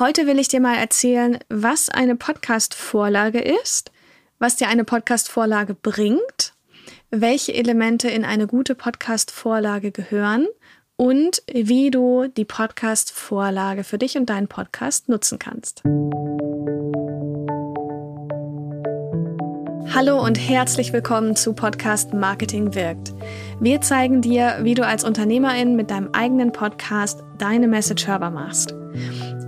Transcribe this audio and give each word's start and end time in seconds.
Heute 0.00 0.26
will 0.26 0.38
ich 0.38 0.48
dir 0.48 0.62
mal 0.62 0.76
erzählen, 0.76 1.38
was 1.50 1.90
eine 1.90 2.16
Podcast-Vorlage 2.16 3.38
ist, 3.38 3.92
was 4.38 4.56
dir 4.56 4.68
eine 4.68 4.84
Podcast-Vorlage 4.84 5.74
bringt, 5.74 6.54
welche 7.10 7.52
Elemente 7.52 8.08
in 8.08 8.24
eine 8.24 8.46
gute 8.46 8.74
Podcast-Vorlage 8.74 9.92
gehören 9.92 10.46
und 10.96 11.42
wie 11.52 11.90
du 11.90 12.28
die 12.28 12.46
Podcast-Vorlage 12.46 13.84
für 13.84 13.98
dich 13.98 14.16
und 14.16 14.30
deinen 14.30 14.48
Podcast 14.48 15.10
nutzen 15.10 15.38
kannst. 15.38 15.82
Hallo 19.94 20.24
und 20.24 20.38
herzlich 20.38 20.94
willkommen 20.94 21.36
zu 21.36 21.52
Podcast 21.52 22.14
Marketing 22.14 22.74
wirkt. 22.74 23.12
Wir 23.60 23.82
zeigen 23.82 24.22
dir, 24.22 24.60
wie 24.62 24.72
du 24.72 24.86
als 24.86 25.04
Unternehmerin 25.04 25.76
mit 25.76 25.90
deinem 25.90 26.14
eigenen 26.14 26.52
Podcast 26.52 27.22
deine 27.36 27.68
Message 27.68 28.06
hörbar 28.06 28.30
machst. 28.30 28.74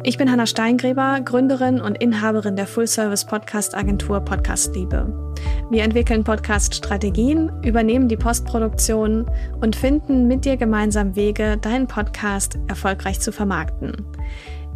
Ich 0.05 0.19
bin 0.19 0.33
Hanna 0.33 0.47
Steingräber, 0.47 1.21
Gründerin 1.25 1.81
und 1.81 2.03
Inhaberin 2.03 2.57
der 2.57 2.67
Full-Service-Podcast-Agentur 2.67 4.19
Podcast 4.19 4.75
Liebe. 4.75 5.35
Wir 5.71 5.85
entwickeln 5.85 6.25
Podcast-Strategien, 6.25 7.53
übernehmen 7.63 8.09
die 8.09 8.17
Postproduktion 8.17 9.31
und 9.61 9.77
finden 9.77 10.27
mit 10.27 10.45
dir 10.45 10.57
gemeinsam 10.57 11.15
Wege, 11.15 11.57
deinen 11.57 11.87
Podcast 11.87 12.59
erfolgreich 12.67 13.21
zu 13.21 13.31
vermarkten. 13.31 13.95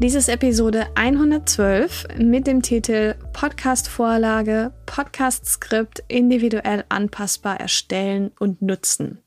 Dies 0.00 0.14
ist 0.14 0.28
Episode 0.28 0.86
112 0.94 2.06
mit 2.18 2.46
dem 2.46 2.62
Titel 2.62 3.16
Podcast-Vorlage, 3.32 4.72
Podcast-Skript 4.86 6.04
individuell 6.06 6.84
anpassbar 6.88 7.58
erstellen 7.58 8.30
und 8.38 8.62
nutzen. 8.62 9.25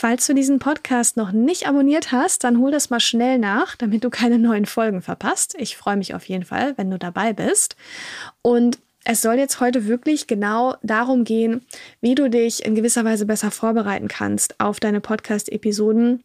Falls 0.00 0.26
du 0.26 0.32
diesen 0.32 0.60
Podcast 0.60 1.18
noch 1.18 1.30
nicht 1.30 1.68
abonniert 1.68 2.10
hast, 2.10 2.42
dann 2.42 2.56
hol 2.56 2.70
das 2.70 2.88
mal 2.88 3.00
schnell 3.00 3.38
nach, 3.38 3.76
damit 3.76 4.02
du 4.02 4.08
keine 4.08 4.38
neuen 4.38 4.64
Folgen 4.64 5.02
verpasst. 5.02 5.54
Ich 5.58 5.76
freue 5.76 5.98
mich 5.98 6.14
auf 6.14 6.24
jeden 6.24 6.46
Fall, 6.46 6.72
wenn 6.78 6.90
du 6.90 6.98
dabei 6.98 7.34
bist. 7.34 7.76
Und 8.40 8.78
es 9.04 9.20
soll 9.20 9.34
jetzt 9.34 9.60
heute 9.60 9.84
wirklich 9.84 10.26
genau 10.26 10.74
darum 10.82 11.24
gehen, 11.24 11.66
wie 12.00 12.14
du 12.14 12.30
dich 12.30 12.64
in 12.64 12.74
gewisser 12.74 13.04
Weise 13.04 13.26
besser 13.26 13.50
vorbereiten 13.50 14.08
kannst 14.08 14.58
auf 14.58 14.80
deine 14.80 15.02
Podcast-Episoden 15.02 16.24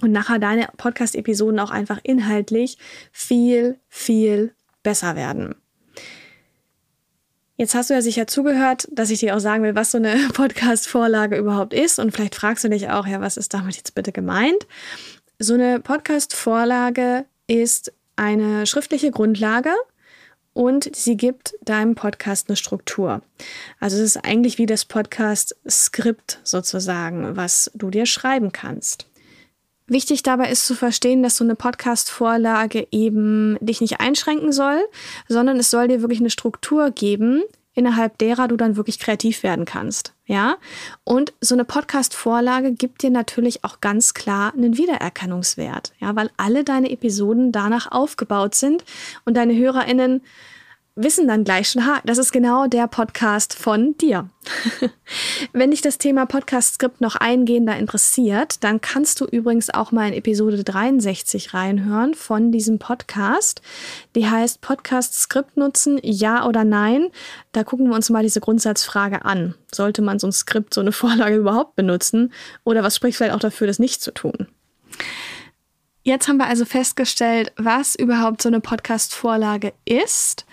und 0.00 0.12
nachher 0.12 0.38
deine 0.38 0.70
Podcast-Episoden 0.78 1.60
auch 1.60 1.70
einfach 1.70 2.00
inhaltlich 2.02 2.78
viel, 3.12 3.78
viel 3.90 4.54
besser 4.82 5.14
werden. 5.14 5.56
Jetzt 7.60 7.74
hast 7.74 7.90
du 7.90 7.94
ja 7.94 8.00
sicher 8.00 8.26
zugehört, 8.26 8.88
dass 8.90 9.10
ich 9.10 9.20
dir 9.20 9.36
auch 9.36 9.38
sagen 9.38 9.62
will, 9.62 9.74
was 9.74 9.90
so 9.90 9.98
eine 9.98 10.16
Podcast-Vorlage 10.32 11.36
überhaupt 11.36 11.74
ist. 11.74 11.98
Und 11.98 12.10
vielleicht 12.10 12.34
fragst 12.34 12.64
du 12.64 12.70
dich 12.70 12.88
auch, 12.88 13.06
ja, 13.06 13.20
was 13.20 13.36
ist 13.36 13.52
damit 13.52 13.76
jetzt 13.76 13.94
bitte 13.94 14.12
gemeint? 14.12 14.66
So 15.38 15.52
eine 15.52 15.78
Podcast-Vorlage 15.78 17.26
ist 17.48 17.92
eine 18.16 18.66
schriftliche 18.66 19.10
Grundlage 19.10 19.74
und 20.54 20.96
sie 20.96 21.18
gibt 21.18 21.54
deinem 21.60 21.96
Podcast 21.96 22.48
eine 22.48 22.56
Struktur. 22.56 23.20
Also 23.78 23.98
es 23.98 24.16
ist 24.16 24.24
eigentlich 24.24 24.56
wie 24.56 24.64
das 24.64 24.86
Podcast-Skript 24.86 26.40
sozusagen, 26.42 27.36
was 27.36 27.70
du 27.74 27.90
dir 27.90 28.06
schreiben 28.06 28.52
kannst. 28.52 29.09
Wichtig 29.90 30.22
dabei 30.22 30.50
ist 30.52 30.66
zu 30.66 30.76
verstehen, 30.76 31.20
dass 31.24 31.36
so 31.36 31.42
eine 31.42 31.56
Podcast-Vorlage 31.56 32.86
eben 32.92 33.58
dich 33.60 33.80
nicht 33.80 33.98
einschränken 33.98 34.52
soll, 34.52 34.78
sondern 35.26 35.56
es 35.56 35.68
soll 35.68 35.88
dir 35.88 36.00
wirklich 36.00 36.20
eine 36.20 36.30
Struktur 36.30 36.92
geben, 36.92 37.42
innerhalb 37.74 38.16
derer 38.18 38.46
du 38.46 38.56
dann 38.56 38.76
wirklich 38.76 39.00
kreativ 39.00 39.42
werden 39.42 39.64
kannst. 39.64 40.14
Ja? 40.26 40.58
Und 41.02 41.32
so 41.40 41.56
eine 41.56 41.64
Podcast-Vorlage 41.64 42.70
gibt 42.70 43.02
dir 43.02 43.10
natürlich 43.10 43.64
auch 43.64 43.80
ganz 43.80 44.14
klar 44.14 44.54
einen 44.54 44.76
Wiedererkennungswert. 44.76 45.92
Ja, 45.98 46.14
weil 46.14 46.30
alle 46.36 46.62
deine 46.62 46.92
Episoden 46.92 47.50
danach 47.50 47.90
aufgebaut 47.90 48.54
sind 48.54 48.84
und 49.24 49.36
deine 49.36 49.56
HörerInnen 49.56 50.22
wissen 51.02 51.28
dann 51.28 51.44
gleich 51.44 51.70
schon, 51.70 51.86
ha, 51.86 52.00
das 52.04 52.18
ist 52.18 52.32
genau 52.32 52.66
der 52.66 52.86
Podcast 52.86 53.54
von 53.54 53.96
dir. 53.98 54.28
Wenn 55.52 55.70
dich 55.70 55.82
das 55.82 55.98
Thema 55.98 56.26
Podcast-Skript 56.26 57.00
noch 57.00 57.16
eingehender 57.16 57.76
interessiert, 57.76 58.62
dann 58.64 58.80
kannst 58.80 59.20
du 59.20 59.24
übrigens 59.24 59.70
auch 59.70 59.92
mal 59.92 60.08
in 60.08 60.14
Episode 60.14 60.62
63 60.62 61.54
reinhören 61.54 62.14
von 62.14 62.52
diesem 62.52 62.78
Podcast. 62.78 63.62
Die 64.14 64.28
heißt 64.28 64.60
Podcast-Skript 64.60 65.56
nutzen, 65.56 65.98
ja 66.02 66.46
oder 66.46 66.64
nein. 66.64 67.08
Da 67.52 67.64
gucken 67.64 67.88
wir 67.88 67.94
uns 67.94 68.10
mal 68.10 68.22
diese 68.22 68.40
Grundsatzfrage 68.40 69.24
an. 69.24 69.54
Sollte 69.72 70.02
man 70.02 70.18
so 70.18 70.26
ein 70.26 70.32
Skript, 70.32 70.74
so 70.74 70.80
eine 70.80 70.92
Vorlage 70.92 71.36
überhaupt 71.36 71.76
benutzen? 71.76 72.32
Oder 72.64 72.82
was 72.82 72.96
spricht 72.96 73.16
vielleicht 73.16 73.34
auch 73.34 73.40
dafür, 73.40 73.66
das 73.66 73.78
nicht 73.78 74.02
zu 74.02 74.12
tun? 74.12 74.48
Jetzt 76.02 76.28
haben 76.28 76.38
wir 76.38 76.46
also 76.46 76.64
festgestellt, 76.64 77.52
was 77.56 77.94
überhaupt 77.94 78.40
so 78.40 78.48
eine 78.48 78.60
Podcast-Vorlage 78.60 79.74
ist. 79.84 80.46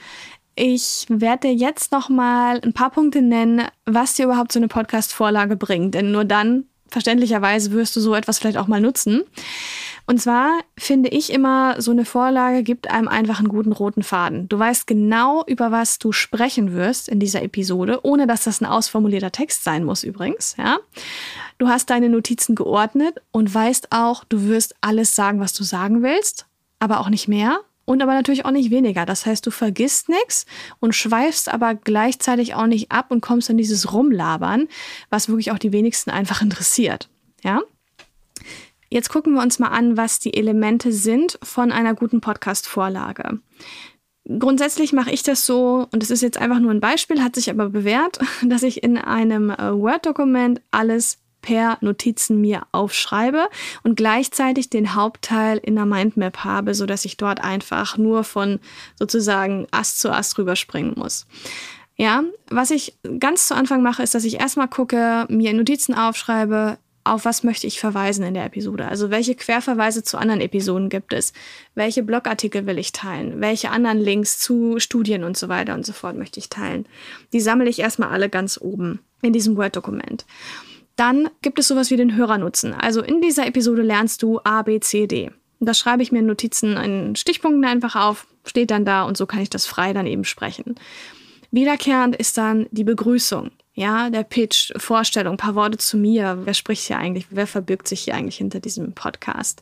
Ich 0.60 1.06
werde 1.08 1.50
jetzt 1.50 1.92
noch 1.92 2.10
mal 2.10 2.60
ein 2.64 2.74
paar 2.74 2.90
Punkte 2.90 3.22
nennen, 3.22 3.68
was 3.86 4.16
dir 4.16 4.26
überhaupt 4.26 4.52
so 4.52 4.58
eine 4.58 4.68
Podcast-Vorlage 4.68 5.56
bringt. 5.56 5.94
Denn 5.94 6.12
nur 6.12 6.26
dann, 6.26 6.66
verständlicherweise, 6.90 7.70
wirst 7.74 7.96
du 7.96 8.00
so 8.00 8.16
etwas 8.16 8.40
vielleicht 8.40 8.58
auch 8.58 8.66
mal 8.66 8.82
nutzen. 8.82 9.22
Und 10.08 10.20
zwar 10.20 10.62
finde 10.76 11.10
ich 11.10 11.32
immer, 11.32 11.80
so 11.80 11.92
eine 11.92 12.06
Vorlage 12.06 12.64
gibt 12.64 12.90
einem 12.90 13.08
einfach 13.08 13.38
einen 13.38 13.50
guten 13.50 13.72
roten 13.72 14.02
Faden. 14.02 14.50
Du 14.50 14.58
weißt 14.58 14.88
genau, 14.88 15.44
über 15.46 15.72
was 15.72 16.00
du 16.00 16.12
sprechen 16.12 16.74
wirst 16.74 17.08
in 17.08 17.20
dieser 17.20 17.44
Episode, 17.44 18.00
ohne 18.02 18.26
dass 18.26 18.46
das 18.46 18.60
ein 18.60 18.66
ausformulierter 18.66 19.32
Text 19.32 19.64
sein 19.64 19.84
muss 19.84 20.04
übrigens, 20.04 20.56
ja. 20.58 20.80
Du 21.60 21.68
hast 21.68 21.92
deine 21.92 22.10
Notizen 22.10 22.56
geordnet 22.56 23.22
und 23.32 23.54
weißt 23.54 23.92
auch, 23.92 24.24
du 24.24 24.48
wirst 24.48 24.76
alles 24.82 25.14
sagen, 25.14 25.40
was 25.40 25.54
du 25.54 25.64
sagen 25.64 26.02
willst, 26.02 26.48
aber 26.80 27.00
auch 27.00 27.10
nicht 27.10 27.28
mehr 27.28 27.60
und 27.88 28.02
aber 28.02 28.14
natürlich 28.14 28.44
auch 28.44 28.52
nicht 28.52 28.70
weniger. 28.70 29.06
Das 29.06 29.26
heißt, 29.26 29.46
du 29.46 29.50
vergisst 29.50 30.10
nichts 30.10 30.46
und 30.80 30.94
schweifst 30.94 31.48
aber 31.52 31.74
gleichzeitig 31.74 32.54
auch 32.54 32.68
nicht 32.68 32.92
ab 32.92 33.12
und 33.12 33.22
kommst 33.22 33.50
in 33.50 33.58
dieses 33.58 33.94
Rumlabern, 33.94 34.68
was 35.10 35.30
wirklich 35.30 35.52
auch 35.52 35.58
die 35.58 35.72
wenigsten 35.72 36.10
einfach 36.10 36.42
interessiert. 36.42 37.10
Ja? 37.44 37.62
Jetzt 38.90 39.10
gucken 39.10 39.34
wir 39.36 39.42
uns 39.42 39.58
mal 39.58 39.70
an, 39.70 39.96
was 39.96 40.20
die 40.20 40.34
Elemente 40.34 40.92
sind 40.92 41.40
von 41.42 41.72
einer 41.72 41.94
guten 41.94 42.20
Podcast-Vorlage. 42.20 43.40
Grundsätzlich 44.26 44.92
mache 44.92 45.12
ich 45.12 45.24
das 45.24 45.46
so, 45.46 45.88
und 45.90 46.04
es 46.04 46.12
ist 46.12 46.22
jetzt 46.22 46.38
einfach 46.38 46.60
nur 46.60 46.72
ein 46.72 46.82
Beispiel, 46.82 47.24
hat 47.24 47.36
sich 47.36 47.50
aber 47.50 47.70
bewährt, 47.70 48.20
dass 48.44 48.64
ich 48.64 48.84
in 48.84 48.98
einem 48.98 49.50
äh, 49.50 49.74
Word-Dokument 49.74 50.62
alles 50.72 51.20
per 51.48 51.78
Notizen 51.80 52.42
mir 52.42 52.64
aufschreibe 52.74 53.48
und 53.82 53.96
gleichzeitig 53.96 54.70
den 54.70 54.96
Hauptteil 54.96 55.58
in 55.60 55.76
der 55.76 55.86
Mindmap 55.86 56.44
habe, 56.44 56.76
so 56.76 56.86
dass 56.86 57.06
ich 57.06 57.16
dort 57.16 57.42
einfach 57.42 57.98
nur 57.98 58.26
von 58.26 58.60
sozusagen 59.00 59.66
Ast 59.72 60.02
zu 60.02 60.12
Ast 60.12 60.38
rüberspringen 60.38 60.96
muss. 60.98 61.26
Ja, 61.96 62.26
was 62.50 62.70
ich 62.70 62.98
ganz 63.20 63.48
zu 63.48 63.56
Anfang 63.56 63.82
mache, 63.82 64.04
ist, 64.04 64.14
dass 64.14 64.26
ich 64.26 64.42
erstmal 64.42 64.68
gucke, 64.68 65.26
mir 65.30 65.54
Notizen 65.54 65.94
aufschreibe, 65.94 66.80
auf 67.06 67.24
was 67.24 67.44
möchte 67.44 67.66
ich 67.66 67.80
verweisen 67.80 68.26
in 68.26 68.34
der 68.34 68.44
Episode? 68.44 68.86
Also 68.90 69.10
welche 69.10 69.34
Querverweise 69.34 70.04
zu 70.04 70.18
anderen 70.18 70.42
Episoden 70.42 70.90
gibt 70.90 71.14
es? 71.14 71.32
Welche 71.76 72.04
Blogartikel 72.04 72.66
will 72.66 72.78
ich 72.78 72.92
teilen? 72.92 73.40
Welche 73.40 73.72
anderen 73.72 74.00
Links 74.00 74.38
zu 74.38 74.80
Studien 74.80 75.24
und 75.24 75.38
so 75.38 75.48
weiter 75.48 75.76
und 75.76 75.86
so 75.86 75.94
fort 75.94 76.18
möchte 76.18 76.42
ich 76.42 76.50
teilen? 76.50 76.86
Die 77.32 77.40
sammle 77.40 77.70
ich 77.70 77.80
erstmal 77.80 78.10
alle 78.10 78.28
ganz 78.28 78.60
oben 78.62 79.00
in 79.22 79.32
diesem 79.32 79.56
Word-Dokument. 79.56 80.26
Dann 80.98 81.30
gibt 81.42 81.60
es 81.60 81.68
sowas 81.68 81.92
wie 81.92 81.96
den 81.96 82.16
Hörernutzen. 82.16 82.74
Also 82.74 83.02
in 83.02 83.22
dieser 83.22 83.46
Episode 83.46 83.84
lernst 83.84 84.24
du 84.24 84.42
A, 84.44 84.64
B, 84.64 84.80
C, 84.80 85.08
D. 85.08 85.32
Da 85.60 85.74
schreibe 85.74 86.04
ich 86.04 86.12
mir 86.12 86.22
Notizen 86.22 86.76
in 86.76 87.16
Stichpunkten 87.16 87.66
einfach 87.66 87.96
auf, 87.96 88.28
steht 88.46 88.72
dann 88.72 88.84
da 88.84 89.04
und 89.04 89.16
so 89.16 89.26
kann 89.26 89.42
ich 89.42 89.50
das 89.50 89.66
frei 89.66 89.94
dann 89.94 90.08
eben 90.08 90.24
sprechen. 90.24 90.76
Wiederkehrend 91.52 92.16
ist 92.16 92.38
dann 92.38 92.68
die 92.72 92.84
Begrüßung. 92.84 93.52
Ja, 93.74 94.10
der 94.10 94.24
Pitch, 94.24 94.74
Vorstellung, 94.78 95.38
paar 95.38 95.54
Worte 95.54 95.78
zu 95.78 95.98
mir. 95.98 96.40
Wer 96.44 96.56
spricht 96.56 96.88
hier 96.88 96.98
eigentlich? 96.98 97.28
Wer 97.30 97.46
verbirgt 97.46 97.88
sich 97.88 98.02
hier 98.02 98.16
eigentlich 98.16 98.38
hinter 98.38 98.60
diesem 98.60 98.94
Podcast? 98.94 99.62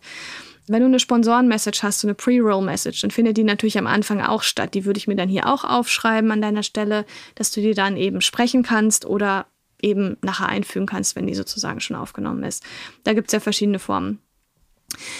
Wenn 0.68 0.80
du 0.80 0.86
eine 0.88 1.00
Sponsoren-Message 1.00 1.84
hast, 1.84 2.00
so 2.00 2.08
eine 2.08 2.16
Pre-Roll-Message, 2.16 3.02
dann 3.02 3.12
findet 3.12 3.38
die 3.38 3.44
natürlich 3.44 3.78
am 3.78 3.88
Anfang 3.88 4.22
auch 4.22 4.42
statt. 4.42 4.74
Die 4.74 4.86
würde 4.86 4.98
ich 4.98 5.08
mir 5.08 5.16
dann 5.16 5.30
hier 5.30 5.48
auch 5.52 5.66
aufschreiben 5.66 6.32
an 6.32 6.42
deiner 6.42 6.64
Stelle, 6.64 7.06
dass 7.36 7.52
du 7.52 7.62
die 7.62 7.74
dann 7.74 7.98
eben 7.98 8.22
sprechen 8.22 8.64
kannst 8.64 9.06
oder 9.06 9.46
eben 9.82 10.18
nachher 10.22 10.50
einfügen 10.50 10.86
kannst, 10.86 11.16
wenn 11.16 11.28
die 11.28 11.36
sozusagen 11.36 11.80
schon 11.80 11.96
aufgenommen 11.96 12.44
ist. 12.44 12.64
Da 13.04 13.14
gibt 13.14 13.28
es 13.28 13.34
ja 13.34 13.40
verschiedene 13.40 13.80
Formen. 13.80 14.20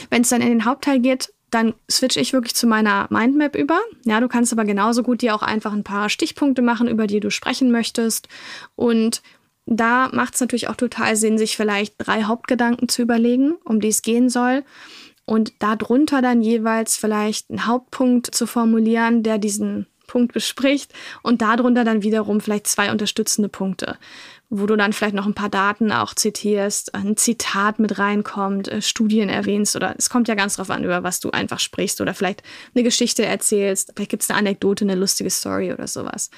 Wenn 0.10 0.22
es 0.22 0.30
dann 0.30 0.42
in 0.42 0.50
den 0.50 0.66
Hauptteil 0.66 1.00
geht, 1.00 1.34
dann 1.52 1.74
switche 1.90 2.20
ich 2.20 2.34
wirklich 2.34 2.56
zu 2.56 2.68
meiner 2.68 3.08
Mindmap 3.10 3.56
über. 3.56 3.80
Ja, 4.04 4.20
du 4.20 4.28
kannst 4.28 4.52
aber 4.52 4.66
genauso 4.66 5.04
gut 5.04 5.22
dir 5.22 5.36
auch 5.36 5.42
einfach 5.42 5.74
ein 5.74 5.84
paar 5.84 6.10
Stichpunkte 6.10 6.62
machen, 6.62 6.88
über 6.88 7.08
die 7.08 7.20
du 7.20 7.30
sprechen 7.30 7.72
möchtest. 7.72 8.28
Und 8.76 9.22
da 9.66 10.10
macht 10.12 10.36
es 10.36 10.42
natürlich 10.42 10.68
auch 10.68 10.76
total 10.76 11.16
Sinn, 11.16 11.38
sich 11.38 11.56
vielleicht 11.56 11.96
drei 11.98 12.24
Hauptgedanken 12.24 12.90
zu 12.90 13.02
überlegen, 13.02 13.54
um 13.64 13.80
die 13.80 13.88
es 13.88 14.02
gehen 14.02 14.30
soll. 14.30 14.64
Und 15.26 15.54
darunter 15.60 16.22
dann 16.22 16.42
jeweils 16.42 16.98
vielleicht 16.98 17.50
einen 17.50 17.66
Hauptpunkt 17.66 18.34
zu 18.36 18.46
formulieren, 18.46 19.24
der 19.24 19.38
diesen 19.40 19.88
Punkt 20.08 20.34
bespricht 20.34 20.94
und 21.24 21.42
darunter 21.42 21.84
dann 21.84 22.04
wiederum 22.04 22.42
vielleicht 22.42 22.68
zwei 22.68 22.92
unterstützende 22.92 23.50
Punkte, 23.50 23.98
wo 24.50 24.66
du 24.66 24.76
dann 24.76 24.94
vielleicht 24.94 25.16
noch 25.16 25.26
ein 25.26 25.34
paar 25.34 25.50
Daten 25.50 25.92
auch 25.92 26.14
zitierst, 26.14 26.96
ein 26.96 27.18
Zitat 27.18 27.80
mit 27.80 27.98
reinkommt, 28.00 28.68
äh, 28.68 28.82
Studien 28.82 29.30
erwähnst 29.30 29.76
oder 29.76 29.96
es 29.98 30.10
kommt 30.10 30.28
ja 30.28 30.36
ganz 30.36 30.56
drauf 30.56 30.70
an, 30.70 30.84
über 30.84 31.04
was 31.04 31.20
du 31.20 31.32
einfach 31.32 31.60
sprichst 31.60 32.02
oder 32.02 32.14
vielleicht 32.14 32.44
eine 32.74 32.84
Geschichte 32.84 33.26
erzählst, 33.26 33.94
vielleicht 33.96 34.12
gibt 34.12 34.24
es 34.24 34.30
eine 34.30 34.40
Anekdote, 34.40 34.86
eine 34.86 34.96
lustige 34.96 35.30
Story 35.30 35.74
oder 35.74 35.88
sowas. 35.88 36.30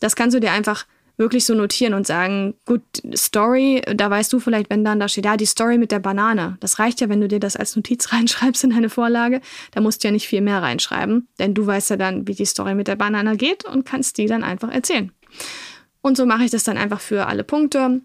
Das 0.00 0.16
kannst 0.16 0.34
du 0.34 0.40
dir 0.40 0.52
einfach 0.52 0.86
wirklich 1.16 1.44
so 1.44 1.54
notieren 1.54 1.94
und 1.94 2.06
sagen, 2.06 2.54
gut, 2.66 2.82
Story, 3.14 3.82
da 3.94 4.10
weißt 4.10 4.32
du 4.32 4.40
vielleicht, 4.40 4.70
wenn 4.70 4.84
dann 4.84 5.00
da 5.00 5.08
steht, 5.08 5.24
ja, 5.24 5.36
die 5.36 5.46
Story 5.46 5.78
mit 5.78 5.92
der 5.92 5.98
Banane. 5.98 6.56
Das 6.60 6.78
reicht 6.78 7.00
ja, 7.00 7.08
wenn 7.08 7.20
du 7.20 7.28
dir 7.28 7.40
das 7.40 7.56
als 7.56 7.76
Notiz 7.76 8.12
reinschreibst 8.12 8.64
in 8.64 8.70
deine 8.70 8.90
Vorlage. 8.90 9.40
Da 9.72 9.80
musst 9.80 10.02
du 10.02 10.08
ja 10.08 10.12
nicht 10.12 10.28
viel 10.28 10.40
mehr 10.40 10.62
reinschreiben, 10.62 11.28
denn 11.38 11.54
du 11.54 11.66
weißt 11.66 11.90
ja 11.90 11.96
dann, 11.96 12.26
wie 12.26 12.34
die 12.34 12.46
Story 12.46 12.74
mit 12.74 12.88
der 12.88 12.96
Banane 12.96 13.36
geht 13.36 13.64
und 13.64 13.84
kannst 13.84 14.18
die 14.18 14.26
dann 14.26 14.44
einfach 14.44 14.70
erzählen. 14.70 15.12
Und 16.00 16.16
so 16.16 16.26
mache 16.26 16.44
ich 16.44 16.50
das 16.50 16.64
dann 16.64 16.76
einfach 16.76 17.00
für 17.00 17.26
alle 17.26 17.44
Punkte. 17.44 18.00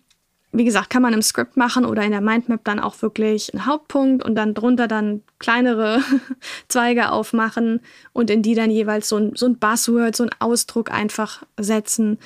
Wie 0.53 0.63
gesagt, 0.63 0.89
kann 0.89 1.01
man 1.01 1.13
im 1.13 1.21
Skript 1.21 1.57
machen 1.57 1.83
oder 1.83 2.03
in 2.03 2.11
der 2.11 2.21
Mindmap 2.21 2.63
dann 2.63 2.79
auch 2.79 3.01
wirklich 3.01 3.53
einen 3.53 3.65
Hauptpunkt 3.65 4.23
und 4.23 4.35
dann 4.35 4.53
drunter 4.53 4.87
dann 4.87 5.21
kleinere 5.39 6.01
Zweige 6.69 7.11
aufmachen 7.11 7.81
und 8.13 8.29
in 8.29 8.43
die 8.43 8.55
dann 8.55 8.71
jeweils 8.71 9.09
so 9.09 9.17
ein, 9.17 9.35
so 9.35 9.45
ein 9.45 9.57
Buzzword, 9.57 10.15
so 10.15 10.23
ein 10.23 10.29
Ausdruck 10.39 10.91
einfach 10.91 11.43
setzen 11.59 12.17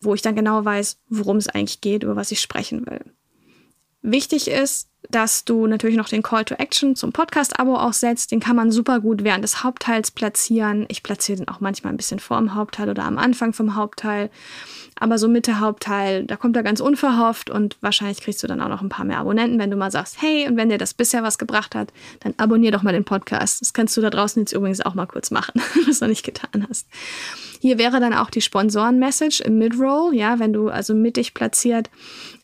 wo 0.00 0.14
ich 0.14 0.22
dann 0.22 0.36
genau 0.36 0.64
weiß, 0.64 0.98
worum 1.08 1.36
es 1.36 1.48
eigentlich 1.48 1.80
geht, 1.80 2.02
über 2.02 2.16
was 2.16 2.30
ich 2.30 2.40
sprechen 2.40 2.86
will. 2.86 3.04
Wichtig 4.02 4.48
ist, 4.48 4.87
dass 5.10 5.44
du 5.44 5.66
natürlich 5.66 5.96
noch 5.96 6.08
den 6.08 6.22
Call 6.22 6.44
to 6.44 6.54
Action 6.56 6.94
zum 6.94 7.12
Podcast-Abo 7.12 7.76
auch 7.76 7.92
setzt. 7.92 8.30
Den 8.30 8.40
kann 8.40 8.56
man 8.56 8.70
super 8.70 9.00
gut 9.00 9.24
während 9.24 9.42
des 9.42 9.62
Hauptteils 9.64 10.10
platzieren. 10.10 10.86
Ich 10.88 11.02
platziere 11.02 11.38
den 11.38 11.48
auch 11.48 11.60
manchmal 11.60 11.92
ein 11.92 11.96
bisschen 11.96 12.18
vor 12.18 12.38
dem 12.38 12.54
Hauptteil 12.54 12.90
oder 12.90 13.04
am 13.04 13.16
Anfang 13.16 13.52
vom 13.52 13.74
Hauptteil. 13.74 14.30
Aber 15.00 15.16
so 15.16 15.28
Mitte 15.28 15.60
Hauptteil, 15.60 16.24
da 16.24 16.36
kommt 16.36 16.56
er 16.56 16.62
ganz 16.62 16.80
unverhofft 16.80 17.50
und 17.50 17.76
wahrscheinlich 17.80 18.20
kriegst 18.20 18.42
du 18.42 18.48
dann 18.48 18.60
auch 18.60 18.68
noch 18.68 18.82
ein 18.82 18.88
paar 18.88 19.04
mehr 19.04 19.18
Abonnenten, 19.18 19.58
wenn 19.58 19.70
du 19.70 19.76
mal 19.76 19.92
sagst, 19.92 20.20
hey, 20.20 20.48
und 20.48 20.56
wenn 20.56 20.68
dir 20.68 20.78
das 20.78 20.92
bisher 20.92 21.22
was 21.22 21.38
gebracht 21.38 21.74
hat, 21.74 21.92
dann 22.20 22.34
abonnier 22.36 22.72
doch 22.72 22.82
mal 22.82 22.92
den 22.92 23.04
Podcast. 23.04 23.60
Das 23.60 23.72
kannst 23.72 23.96
du 23.96 24.00
da 24.00 24.10
draußen 24.10 24.42
jetzt 24.42 24.52
übrigens 24.52 24.80
auch 24.80 24.94
mal 24.94 25.06
kurz 25.06 25.30
machen, 25.30 25.62
wenn 25.74 25.84
du 25.84 25.90
es 25.90 26.00
noch 26.00 26.08
nicht 26.08 26.24
getan 26.24 26.66
hast. 26.68 26.88
Hier 27.60 27.78
wäre 27.78 28.00
dann 28.00 28.12
auch 28.12 28.30
die 28.30 28.40
Sponsoren-Message 28.40 29.40
im 29.40 29.58
Mid-Roll, 29.58 30.14
ja, 30.14 30.38
wenn 30.38 30.52
du 30.52 30.68
also 30.68 30.94
mittig 30.94 31.32
platziert 31.34 31.90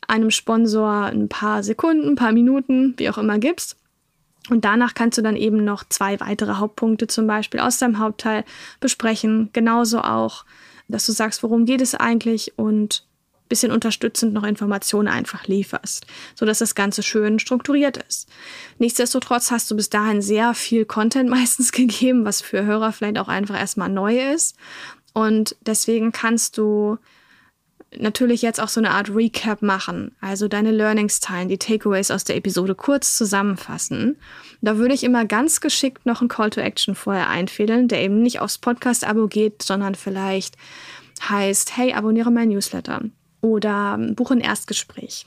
einem 0.08 0.30
Sponsor 0.30 1.04
ein 1.04 1.28
paar 1.28 1.62
Sekunden, 1.62 2.08
ein 2.08 2.16
paar 2.16 2.32
Minuten, 2.32 2.94
wie 2.96 3.08
auch 3.10 3.18
immer 3.18 3.38
gibst. 3.38 3.76
Und 4.50 4.64
danach 4.64 4.94
kannst 4.94 5.16
du 5.16 5.22
dann 5.22 5.36
eben 5.36 5.64
noch 5.64 5.84
zwei 5.88 6.20
weitere 6.20 6.54
Hauptpunkte 6.54 7.06
zum 7.06 7.26
Beispiel 7.26 7.60
aus 7.60 7.78
deinem 7.78 7.98
Hauptteil 7.98 8.44
besprechen. 8.78 9.48
Genauso 9.52 10.00
auch, 10.00 10.44
dass 10.88 11.06
du 11.06 11.12
sagst, 11.12 11.42
worum 11.42 11.64
geht 11.64 11.80
es 11.80 11.94
eigentlich 11.94 12.58
und 12.58 13.06
ein 13.44 13.48
bisschen 13.48 13.72
unterstützend 13.72 14.34
noch 14.34 14.44
Informationen 14.44 15.08
einfach 15.08 15.46
lieferst, 15.46 16.06
sodass 16.34 16.58
das 16.58 16.74
Ganze 16.74 17.02
schön 17.02 17.38
strukturiert 17.38 17.98
ist. 18.08 18.28
Nichtsdestotrotz 18.78 19.50
hast 19.50 19.70
du 19.70 19.76
bis 19.76 19.90
dahin 19.90 20.20
sehr 20.20 20.52
viel 20.54 20.84
Content 20.84 21.30
meistens 21.30 21.72
gegeben, 21.72 22.26
was 22.26 22.42
für 22.42 22.64
Hörer 22.64 22.92
vielleicht 22.92 23.18
auch 23.18 23.28
einfach 23.28 23.58
erstmal 23.58 23.88
neu 23.88 24.32
ist. 24.32 24.56
Und 25.14 25.56
deswegen 25.62 26.12
kannst 26.12 26.58
du 26.58 26.98
natürlich 27.98 28.42
jetzt 28.42 28.60
auch 28.60 28.68
so 28.68 28.80
eine 28.80 28.90
Art 28.90 29.14
Recap 29.14 29.62
machen, 29.62 30.14
also 30.20 30.48
deine 30.48 30.70
Learnings 30.70 31.20
teilen, 31.20 31.48
die 31.48 31.58
Takeaways 31.58 32.10
aus 32.10 32.24
der 32.24 32.36
Episode 32.36 32.74
kurz 32.74 33.16
zusammenfassen. 33.16 34.16
Da 34.60 34.78
würde 34.78 34.94
ich 34.94 35.04
immer 35.04 35.24
ganz 35.24 35.60
geschickt 35.60 36.06
noch 36.06 36.20
einen 36.20 36.28
Call 36.28 36.50
to 36.50 36.60
Action 36.60 36.94
vorher 36.94 37.28
einfädeln, 37.28 37.88
der 37.88 38.02
eben 38.02 38.22
nicht 38.22 38.40
aufs 38.40 38.58
Podcast-Abo 38.58 39.28
geht, 39.28 39.62
sondern 39.62 39.94
vielleicht 39.94 40.56
heißt, 41.28 41.76
hey, 41.76 41.92
abonniere 41.92 42.30
mein 42.30 42.48
Newsletter. 42.48 43.02
Oder 43.40 43.98
buche 44.14 44.34
ein 44.34 44.40
Erstgespräch 44.40 45.26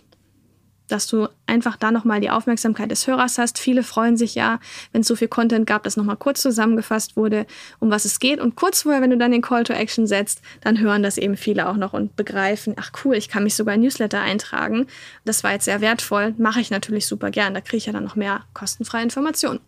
dass 0.88 1.08
du 1.08 1.28
einfach 1.46 1.76
da 1.76 1.92
nochmal 1.92 2.22
die 2.22 2.30
Aufmerksamkeit 2.30 2.92
des 2.92 3.08
Hörers 3.08 3.38
hast. 3.38 3.60
Viele 3.60 3.84
freuen 3.84 4.18
sich 4.18 4.36
ja, 4.36 4.60
wenn 4.92 5.02
es 5.02 5.08
so 5.08 5.16
viel 5.16 5.28
Content 5.28 5.68
gab, 5.68 5.84
dass 5.84 5.98
nochmal 5.98 6.18
kurz 6.18 6.42
zusammengefasst 6.42 7.16
wurde, 7.16 7.46
um 7.80 7.90
was 7.90 8.06
es 8.06 8.20
geht. 8.20 8.40
Und 8.40 8.56
kurz 8.56 8.84
vorher, 8.84 9.02
wenn 9.02 9.10
du 9.10 9.18
dann 9.18 9.32
den 9.32 9.42
Call 9.42 9.64
to 9.64 9.74
Action 9.74 10.08
setzt, 10.08 10.42
dann 10.62 10.80
hören 10.80 11.04
das 11.04 11.18
eben 11.18 11.38
viele 11.38 11.68
auch 11.68 11.78
noch 11.78 11.94
und 11.94 12.16
begreifen, 12.16 12.76
ach 12.78 12.92
cool, 13.04 13.16
ich 13.16 13.30
kann 13.30 13.44
mich 13.44 13.56
sogar 13.56 13.76
in 13.76 13.82
Newsletter 13.82 14.22
eintragen. 14.22 14.88
Das 15.26 15.44
war 15.44 15.52
jetzt 15.52 15.66
sehr 15.66 15.82
wertvoll, 15.82 16.34
mache 16.38 16.62
ich 16.62 16.72
natürlich 16.72 17.08
super 17.08 17.32
gern. 17.32 17.54
Da 17.54 17.62
kriege 17.62 17.78
ich 17.78 17.86
ja 17.86 17.94
dann 17.94 18.04
noch 18.04 18.16
mehr 18.16 18.42
kostenfreie 18.54 19.04
Informationen. 19.04 19.60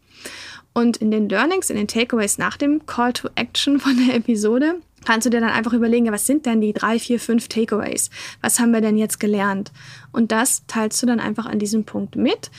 Und 0.74 0.98
in 0.98 1.12
den 1.12 1.30
Learnings, 1.30 1.69
in 1.69 1.75
den 1.75 1.88
Takeaways 1.88 2.38
nach 2.38 2.56
dem 2.56 2.86
Call 2.86 3.13
to 3.13 3.30
Action 3.36 3.80
von 3.80 3.98
der 4.06 4.15
Episode, 4.15 4.75
kannst 5.09 5.25
du 5.25 5.31
dir 5.31 5.39
dann 5.39 5.50
einfach 5.50 5.73
überlegen, 5.73 6.11
was 6.11 6.27
sind 6.27 6.45
denn 6.45 6.61
die 6.61 6.71
drei, 6.71 7.00
vier, 7.00 7.19
fünf 7.19 7.47
Takeaways? 7.47 8.11
Was 8.41 8.59
haben 8.59 8.71
wir 8.71 8.79
denn 8.79 8.95
jetzt 8.95 9.19
gelernt? 9.19 9.71
Und 10.11 10.31
das 10.31 10.67
teilst 10.67 11.01
du 11.01 11.07
dann 11.07 11.19
einfach 11.19 11.47
an 11.47 11.57
diesem 11.57 11.83
Punkt 11.83 12.15
mit. 12.15 12.51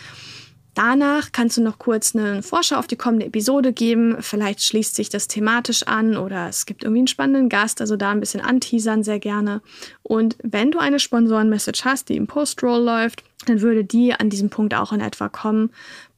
Danach 0.74 1.32
kannst 1.32 1.56
du 1.56 1.62
noch 1.62 1.78
kurz 1.78 2.14
eine 2.14 2.42
Vorschau 2.42 2.76
auf 2.76 2.86
die 2.86 2.96
kommende 2.96 3.26
Episode 3.26 3.72
geben. 3.72 4.16
Vielleicht 4.20 4.62
schließt 4.62 4.94
sich 4.94 5.08
das 5.08 5.26
thematisch 5.26 5.82
an 5.84 6.16
oder 6.16 6.48
es 6.48 6.64
gibt 6.64 6.84
irgendwie 6.84 7.00
einen 7.00 7.06
spannenden 7.08 7.48
Gast, 7.48 7.80
also 7.80 7.96
da 7.96 8.10
ein 8.10 8.20
bisschen 8.20 8.40
anteasern 8.40 9.02
sehr 9.02 9.18
gerne. 9.18 9.62
Und 10.02 10.36
wenn 10.42 10.70
du 10.70 10.78
eine 10.78 11.00
Sponsoren-Message 11.00 11.84
hast, 11.84 12.08
die 12.08 12.16
im 12.16 12.26
Post-Roll 12.26 12.82
läuft, 12.82 13.24
dann 13.46 13.60
würde 13.60 13.84
die 13.84 14.14
an 14.14 14.30
diesem 14.30 14.50
Punkt 14.50 14.74
auch 14.74 14.92
in 14.92 15.00
etwa 15.00 15.28
kommen, 15.28 15.70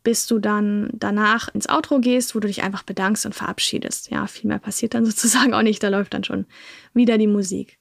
bis 0.02 0.26
du 0.26 0.38
dann 0.38 0.90
danach 0.92 1.48
ins 1.54 1.68
Outro 1.68 2.00
gehst, 2.00 2.34
wo 2.34 2.40
du 2.40 2.48
dich 2.48 2.62
einfach 2.62 2.82
bedankst 2.82 3.24
und 3.24 3.34
verabschiedest. 3.34 4.10
Ja, 4.10 4.26
viel 4.26 4.48
mehr 4.48 4.58
passiert 4.58 4.94
dann 4.94 5.06
sozusagen 5.06 5.54
auch 5.54 5.62
nicht, 5.62 5.82
da 5.82 5.88
läuft 5.88 6.14
dann 6.14 6.24
schon 6.24 6.46
wieder 6.92 7.16
die 7.18 7.26
Musik. 7.26 7.78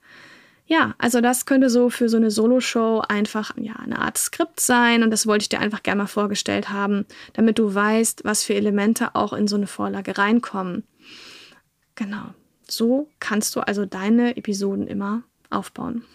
Ja, 0.65 0.95
also 0.97 1.19
das 1.19 1.45
könnte 1.45 1.69
so 1.69 1.89
für 1.89 2.07
so 2.07 2.17
eine 2.17 2.31
Solo-Show 2.31 3.03
einfach 3.09 3.51
ja, 3.57 3.75
eine 3.75 3.99
Art 3.99 4.17
Skript 4.17 4.59
sein 4.59 5.03
und 5.03 5.11
das 5.11 5.27
wollte 5.27 5.43
ich 5.43 5.49
dir 5.49 5.59
einfach 5.59 5.83
gerne 5.83 6.03
mal 6.03 6.07
vorgestellt 6.07 6.69
haben, 6.69 7.05
damit 7.33 7.59
du 7.59 7.73
weißt, 7.73 8.23
was 8.23 8.43
für 8.43 8.53
Elemente 8.53 9.15
auch 9.15 9.33
in 9.33 9.47
so 9.47 9.57
eine 9.57 9.67
Vorlage 9.67 10.17
reinkommen. 10.17 10.83
Genau. 11.95 12.33
So 12.67 13.09
kannst 13.19 13.55
du 13.55 13.59
also 13.59 13.85
deine 13.85 14.37
Episoden 14.37 14.87
immer 14.87 15.23
aufbauen. 15.49 16.05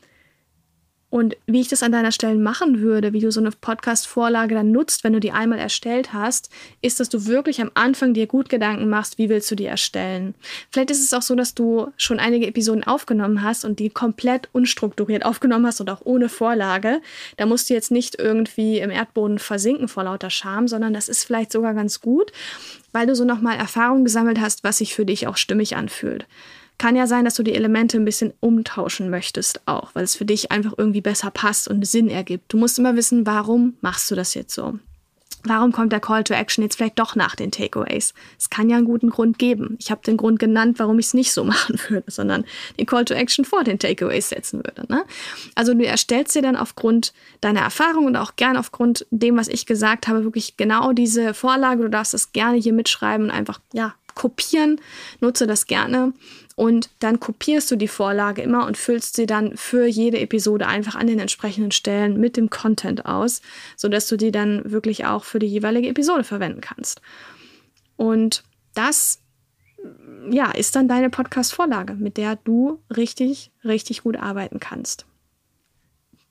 Und 1.17 1.35
wie 1.47 1.63
ich 1.63 1.69
das 1.69 1.83
an 1.83 1.93
deiner 1.93 2.13
Stelle 2.13 2.35
machen 2.35 2.83
würde, 2.83 3.15
wie 3.15 3.21
du 3.21 3.33
so 3.33 3.41
eine 3.41 3.51
Podcast-Vorlage 3.51 4.55
dann 4.55 4.71
nutzt, 4.71 5.03
wenn 5.03 5.15
du 5.15 5.19
die 5.19 5.33
einmal 5.33 5.59
erstellt 5.59 6.13
hast, 6.13 6.51
ist, 6.83 7.01
dass 7.01 7.09
du 7.09 7.25
wirklich 7.25 7.63
am 7.63 7.71
Anfang 7.73 8.13
dir 8.13 8.27
gut 8.27 8.51
Gedanken 8.51 8.91
machst, 8.91 9.17
wie 9.17 9.31
willst 9.31 9.51
du 9.51 9.55
die 9.55 9.65
erstellen. 9.65 10.35
Vielleicht 10.71 10.91
ist 10.91 11.03
es 11.03 11.15
auch 11.15 11.23
so, 11.23 11.35
dass 11.35 11.55
du 11.55 11.91
schon 11.97 12.19
einige 12.19 12.47
Episoden 12.47 12.85
aufgenommen 12.85 13.41
hast 13.41 13.65
und 13.65 13.79
die 13.79 13.89
komplett 13.89 14.51
unstrukturiert 14.53 15.25
aufgenommen 15.25 15.65
hast 15.65 15.81
und 15.81 15.89
auch 15.89 16.03
ohne 16.05 16.29
Vorlage. 16.29 17.01
Da 17.39 17.47
musst 17.47 17.71
du 17.71 17.73
jetzt 17.73 17.91
nicht 17.91 18.19
irgendwie 18.19 18.81
im 18.81 18.91
Erdboden 18.91 19.39
versinken 19.39 19.89
vor 19.89 20.05
lauter 20.05 20.29
Scham, 20.29 20.69
sondern 20.69 20.93
das 20.93 21.09
ist 21.09 21.25
vielleicht 21.25 21.51
sogar 21.51 21.73
ganz 21.73 22.03
gut, 22.03 22.31
weil 22.93 23.07
du 23.07 23.17
so 23.17 23.25
nochmal 23.25 23.57
Erfahrung 23.57 24.05
gesammelt 24.05 24.39
hast, 24.39 24.65
was 24.65 24.77
sich 24.77 24.95
für 24.95 25.07
dich 25.07 25.27
auch 25.27 25.39
stimmig 25.39 25.77
anfühlt. 25.77 26.27
Kann 26.79 26.97
ja 26.97 27.07
sein, 27.07 27.25
dass 27.25 27.35
du 27.35 27.43
die 27.43 27.55
Elemente 27.55 27.97
ein 27.97 28.05
bisschen 28.05 28.35
umtauschen 28.41 29.09
möchtest 29.09 29.61
auch, 29.67 29.95
weil 29.95 30.05
es 30.05 30.17
für 30.17 30.27
dich 30.27 30.53
einfach 30.53 30.75
irgendwie 30.77 31.01
besser 31.01 31.31
passt 31.31 31.69
und 31.69 31.87
Sinn 31.87 32.09
ergibt. 32.09 32.53
Du 32.53 32.59
musst 32.59 32.79
immer 32.79 32.97
wissen, 32.97 33.27
warum 33.27 33.75
machst 33.81 34.11
du 34.11 34.15
das 34.15 34.35
jetzt 34.35 34.55
so? 34.55 34.79
Warum 35.49 35.71
kommt 35.71 35.93
der 35.93 36.01
Call 36.01 36.25
to 36.25 36.35
Action 36.35 36.63
jetzt 36.63 36.77
vielleicht 36.77 36.99
doch 36.99 37.15
nach 37.15 37.37
den 37.37 37.53
Takeaways? 37.53 38.15
Es 38.39 38.51
kann 38.51 38.69
ja 38.69 38.77
einen 38.77 38.87
guten 38.87 39.11
Grund 39.11 39.39
geben. 39.39 39.77
Ich 39.81 39.91
habe 39.91 40.01
den 40.03 40.17
Grund 40.17 40.39
genannt, 40.39 40.79
warum 40.79 40.99
ich 40.99 41.07
es 41.07 41.15
nicht 41.15 41.33
so 41.33 41.45
machen 41.45 41.79
würde, 41.89 42.11
sondern 42.11 42.45
den 42.79 42.87
Call 42.87 43.05
to 43.05 43.15
Action 43.15 43.45
vor 43.45 43.63
den 43.63 43.79
Takeaways 43.79 44.29
setzen 44.29 44.65
würde. 44.65 44.85
Ne? 44.93 45.05
Also 45.55 45.75
du 45.75 45.85
erstellst 45.85 46.35
dir 46.35 46.43
dann 46.43 46.57
aufgrund 46.57 47.13
deiner 47.41 47.61
Erfahrung 47.61 48.07
und 48.07 48.17
auch 48.17 48.37
gern 48.37 48.57
aufgrund 48.57 49.07
dem, 49.11 49.37
was 49.37 49.49
ich 49.49 49.67
gesagt 49.67 50.09
habe, 50.09 50.25
wirklich 50.25 50.57
genau 50.57 50.93
diese 50.93 51.33
Vorlage. 51.33 51.85
Du 51.85 51.91
darfst 51.91 52.15
das 52.15 52.33
gerne 52.33 52.59
hier 52.59 52.73
mitschreiben 52.73 53.27
und 53.27 53.33
einfach 53.33 53.61
ja 53.73 53.95
kopieren. 54.17 54.81
Nutze 55.21 55.47
das 55.47 55.67
gerne 55.67 56.13
und 56.57 56.91
dann 56.99 57.21
kopierst 57.21 57.71
du 57.71 57.77
die 57.77 57.87
Vorlage 57.87 58.43
immer 58.43 58.67
und 58.67 58.77
füllst 58.77 59.15
sie 59.15 59.27
dann 59.27 59.57
für 59.57 59.87
jede 59.87 60.19
Episode 60.19 60.67
einfach 60.67 60.97
an 60.97 61.07
den 61.07 61.21
entsprechenden 61.21 61.71
Stellen 61.71 62.19
mit 62.19 62.37
dem 62.37 62.51
Content 62.51 63.07
aus, 63.07 63.43
sodass 63.77 64.09
du 64.09 64.17
die 64.17 64.33
dann 64.33 64.69
wirklich 64.73 65.05
auch 65.05 65.23
für 65.23 65.39
die 65.39 65.47
jeweilige 65.47 65.89
Episode 65.89 66.25
verwenden 66.25 66.63
kannst. 66.63 67.01
Und 67.97 68.43
das 68.75 69.21
ja, 70.31 70.51
ist 70.51 70.75
dann 70.75 70.89
deine 70.89 71.11
Podcast-Vorlage, 71.11 71.95
mit 71.95 72.17
der 72.17 72.37
du 72.37 72.81
richtig, 72.95 73.53
richtig 73.65 74.03
gut 74.03 74.17
arbeiten 74.17 74.59
kannst. 74.59 75.07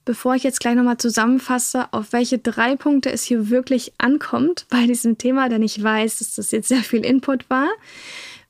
Bevor 0.06 0.36
ich 0.36 0.44
jetzt 0.44 0.60
gleich 0.60 0.76
nochmal 0.76 0.98
zusammenfasse, 0.98 1.92
auf 1.92 2.14
welche 2.14 2.38
drei 2.38 2.76
Punkte 2.76 3.12
es 3.12 3.24
hier 3.24 3.50
wirklich 3.50 3.94
ankommt 3.98 4.68
bei 4.70 4.86
diesem 4.86 5.18
Thema, 5.18 5.50
denn 5.50 5.64
ich 5.64 5.82
weiß, 5.82 6.20
dass 6.20 6.36
das 6.36 6.52
jetzt 6.52 6.68
sehr 6.68 6.84
viel 6.84 7.04
Input 7.04 7.50
war, 7.50 7.70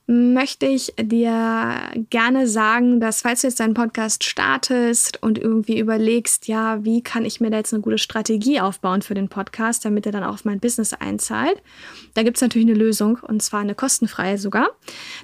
möchte 0.08 0.66
ich 0.68 0.94
dir 1.02 1.80
gerne 2.12 2.48
sagen, 2.48 3.00
dass 3.00 3.22
falls 3.22 3.42
du 3.42 3.48
jetzt 3.48 3.60
deinen 3.60 3.74
Podcast 3.74 4.24
startest 4.24 5.24
und 5.24 5.40
irgendwie 5.40 5.80
überlegst, 5.80 6.48
ja, 6.48 6.86
wie 6.86 7.02
kann 7.02 7.26
ich 7.26 7.42
mir 7.42 7.50
da 7.50 7.58
jetzt 7.58 7.74
eine 7.74 7.82
gute 7.82 7.98
Strategie 7.98 8.60
aufbauen 8.60 9.02
für 9.02 9.16
den 9.16 9.30
Podcast, 9.30 9.84
damit 9.84 10.06
er 10.06 10.12
dann 10.12 10.24
auch 10.24 10.36
auf 10.36 10.46
mein 10.46 10.60
Business 10.60 10.94
einzahlt, 10.94 11.60
da 12.14 12.22
gibt 12.22 12.38
es 12.38 12.42
natürlich 12.42 12.68
eine 12.68 12.78
Lösung 12.78 13.18
und 13.24 13.42
zwar 13.42 13.62
eine 13.62 13.74
kostenfreie 13.74 14.38
sogar. 14.38 14.68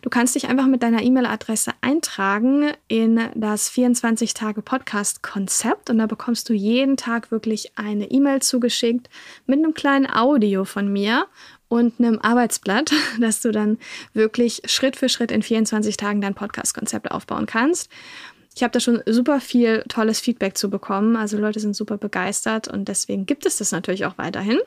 Du 0.02 0.10
kannst 0.10 0.34
dich 0.34 0.50
einfach 0.50 0.66
mit 0.66 0.82
deiner 0.82 1.04
E-Mail-Adresse 1.04 1.74
eintragen 1.82 2.72
in 2.88 3.20
das 3.36 3.72
24-Tage-Podcast-Konzept 3.72 5.92
und 5.92 6.00
da 6.00 6.08
bekommst 6.08 6.50
du 6.50 6.54
jeden 6.54 6.98
Tag 6.98 7.30
wirklich 7.30 7.74
eine 7.76 8.10
E-Mail 8.10 8.42
zugeschickt 8.42 9.12
mit 9.46 9.60
einem 9.60 9.76
kleinen 9.76 10.12
Audio 10.12 10.66
von 10.66 10.92
mir 10.92 11.28
und 11.72 12.00
einem 12.00 12.20
Arbeitsblatt, 12.20 12.92
dass 13.20 13.42
du 13.42 13.52
dann 13.52 13.78
wirklich 14.14 14.62
Schritt 14.66 14.98
für 14.98 15.08
Schritt 15.08 15.32
in 15.32 15.42
24 15.42 15.96
Tagen 15.96 16.20
dein 16.20 16.36
Podcast-Konzept 16.36 17.10
aufbauen 17.12 17.46
kannst. 17.46 17.90
Ich 18.54 18.62
habe 18.62 18.72
da 18.72 18.82
schon 18.82 19.02
super 19.06 19.40
viel 19.40 19.84
tolles 19.88 20.20
Feedback 20.20 20.58
zu 20.58 20.70
bekommen. 20.70 21.16
Also 21.16 21.38
Leute 21.38 21.62
sind 21.62 21.74
super 21.74 21.98
begeistert 21.98 22.68
und 22.68 22.90
deswegen 22.90 23.26
gibt 23.26 23.46
es 23.46 23.58
das 23.58 23.72
natürlich 23.72 24.06
auch 24.06 24.18
weiterhin. 24.18 24.60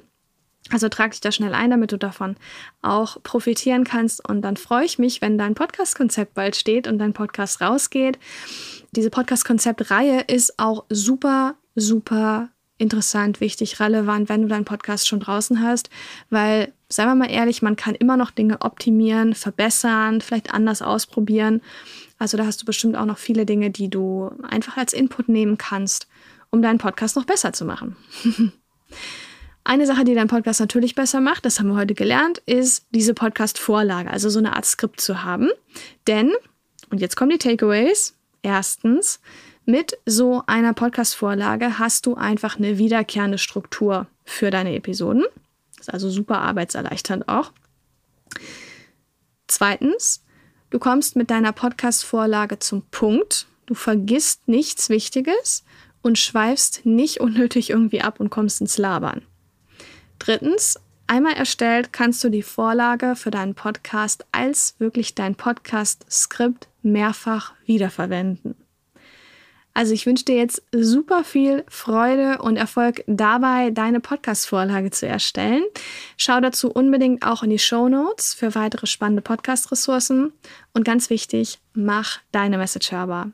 Also 0.71 0.89
trag 0.89 1.11
dich 1.11 1.21
da 1.21 1.31
schnell 1.31 1.53
ein, 1.53 1.69
damit 1.69 1.93
du 1.93 1.99
davon 1.99 2.37
auch 2.81 3.23
profitieren 3.23 3.85
kannst. 3.85 4.27
Und 4.27 4.41
dann 4.41 4.57
freue 4.57 4.87
ich 4.87 4.99
mich, 4.99 5.21
wenn 5.21 5.37
dein 5.37 5.55
Podcast-Konzept 5.55 6.33
bald 6.33 6.57
steht 6.57 6.89
und 6.89 6.99
dein 6.99 7.13
Podcast 7.13 7.61
rausgeht. 7.61 8.19
Diese 8.93 9.11
Podcast-Konzept-Reihe 9.11 10.23
ist 10.23 10.59
auch 10.59 10.87
super, 10.89 11.57
super 11.75 12.49
interessant, 12.79 13.41
wichtig, 13.41 13.81
relevant, 13.81 14.29
wenn 14.29 14.43
du 14.43 14.49
deinen 14.49 14.65
Podcast 14.65 15.07
schon 15.07 15.21
draußen 15.21 15.63
hast, 15.63 15.91
weil, 16.31 16.73
seien 16.89 17.09
wir 17.09 17.15
mal 17.15 17.31
ehrlich, 17.31 17.63
man 17.63 17.77
kann 17.77 17.95
immer 17.95 18.17
noch 18.17 18.31
Dinge 18.31 18.61
optimieren, 18.63 19.35
verbessern, 19.35 20.21
vielleicht 20.21 20.53
anders 20.53 20.83
ausprobieren. 20.83 21.63
Also 22.19 22.37
da 22.37 22.47
hast 22.47 22.63
du 22.63 22.67
bestimmt 22.67 22.97
auch 22.97 23.07
noch 23.07 23.19
viele 23.19 23.47
Dinge, 23.47 23.71
die 23.71 23.89
du 23.89 24.31
einfach 24.43 24.77
als 24.77 24.93
Input 24.93 25.29
nehmen 25.29 25.59
kannst, 25.59 26.09
um 26.51 26.63
deinen 26.63 26.79
Podcast 26.79 27.17
noch 27.17 27.25
besser 27.25 27.53
zu 27.53 27.65
machen. 27.65 27.97
Eine 29.67 29.87
Sache, 29.87 30.05
die 30.05 30.15
deinen 30.15 30.29
Podcast 30.29 30.61
natürlich 30.61 30.95
besser 30.95 31.23
macht, 31.23 31.47
das 31.47 31.59
haben 31.59 31.69
wir 31.69 31.77
heute 31.77 31.95
gelernt, 31.95 32.43
ist 32.45 32.87
diese 32.91 33.15
Podcast-Vorlage, 33.15 34.11
also 34.11 34.29
so 34.29 34.39
eine 34.39 34.55
Art 34.55 34.67
Skript 34.67 35.01
zu 35.01 35.25
haben. 35.25 35.49
Denn, 36.07 36.33
und 36.91 37.01
jetzt 37.01 37.17
kommen 37.17 37.31
die 37.31 37.39
Takeaways. 37.39 38.15
Erstens, 38.43 39.21
mit 39.67 39.99
so 40.07 40.43
einer 40.47 40.75
Podcast-Vorlage 40.75 41.79
hast 41.79 42.07
du 42.07 42.15
einfach 42.15 42.57
eine 42.59 42.79
wiederkehrende 42.79 43.39
Struktur 43.39 44.07
für 44.25 44.51
deine 44.51 44.75
Episoden. 44.75 45.25
Ist 45.79 45.93
also 45.93 46.11
super 46.11 46.41
arbeitserleichternd 46.41 47.29
auch. 47.29 47.53
Zweitens, 49.47 50.23
du 50.71 50.79
kommst 50.79 51.17
mit 51.17 51.31
deiner 51.31 51.53
Podcast-Vorlage 51.53 52.59
zum 52.59 52.83
Punkt. 52.91 53.47
Du 53.67 53.75
vergisst 53.75 54.49
nichts 54.49 54.89
Wichtiges 54.89 55.65
und 56.03 56.19
schweifst 56.19 56.85
nicht 56.85 57.21
unnötig 57.21 57.71
irgendwie 57.71 58.03
ab 58.03 58.21
und 58.21 58.31
kommst 58.31 58.61
ins 58.61 58.77
Labern. 58.77 59.23
Drittens, 60.19 60.79
einmal 61.07 61.35
erstellt 61.35 61.93
kannst 61.93 62.23
du 62.25 62.29
die 62.29 62.43
Vorlage 62.43 63.17
für 63.17 63.31
deinen 63.31 63.55
Podcast 63.55 64.27
als 64.33 64.75
wirklich 64.79 65.15
dein 65.15 65.35
Podcast-Skript 65.35 66.69
mehrfach 66.83 67.55
wiederverwenden. 67.65 68.55
Also 69.75 69.93
ich 69.93 70.07
wünsche 70.07 70.25
dir 70.25 70.37
jetzt 70.37 70.63
super 70.73 71.25
viel 71.25 71.65
Freude 71.69 72.39
und 72.41 72.57
Erfolg 72.57 73.03
dabei, 73.09 73.71
deine 73.71 73.99
Podcast-Vorlage 73.99 74.93
zu 74.93 75.09
erstellen. 75.09 75.65
Schau 76.17 76.41
dazu 76.41 76.71
unbedingt 76.71 77.27
auch 77.27 77.43
in 77.43 77.51
die 77.51 77.59
Show 77.59 77.89
Notes 77.89 78.35
für 78.35 78.55
weitere 78.55 78.87
spannende 78.87 79.21
Podcast-Ressourcen. 79.23 80.33
Und 80.75 80.85
ganz 80.85 81.11
wichtig, 81.11 81.59
mach 81.73 82.21
deine 82.31 82.57
Message 82.57 82.93
hörbar. 82.93 83.33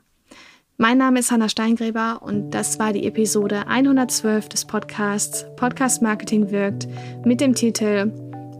Mein 0.77 0.97
Name 0.97 1.19
ist 1.19 1.29
Hanna 1.29 1.47
Steingräber 1.47 2.23
und 2.23 2.49
das 2.49 2.79
war 2.79 2.91
die 2.91 3.05
Episode 3.05 3.67
112 3.67 4.49
des 4.49 4.65
Podcasts 4.65 5.45
Podcast 5.55 6.01
Marketing 6.01 6.49
wirkt 6.49 6.87
mit 7.23 7.39
dem 7.39 7.53
Titel 7.53 8.07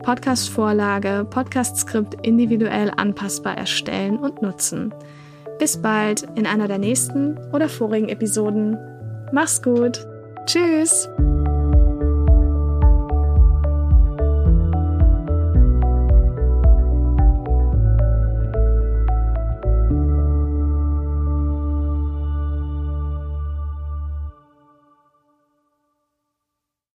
Podcast 0.04 0.50
Vorlage, 0.50 1.26
Podcast 1.28 1.78
Skript 1.78 2.16
individuell 2.24 2.92
anpassbar 2.96 3.58
erstellen 3.58 4.18
und 4.18 4.44
nutzen. 4.44 4.94
Bis 5.62 5.80
bald 5.80 6.24
in 6.34 6.48
einer 6.48 6.68
der 6.68 6.80
nächsten 6.80 7.38
oder 7.54 7.70
vorigen 7.70 8.10
Episoden. 8.10 8.80
Mach's 9.32 9.62
gut. 9.62 10.08
Tschüss. 10.48 11.08